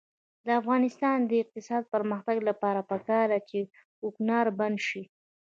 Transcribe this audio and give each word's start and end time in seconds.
د 0.45 0.47
افغانستان 0.61 1.17
د 1.25 1.31
اقتصادي 1.43 1.87
پرمختګ 1.93 2.37
لپاره 2.49 2.81
پکار 2.91 3.25
ده 3.31 3.39
چې 3.49 3.59
کوکنار 3.99 4.45
بند 4.59 4.77
شي. 4.87 5.03